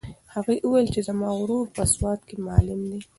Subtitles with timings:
[0.33, 3.01] هغې وویل چې زما ورور په سوات کې معلم دی.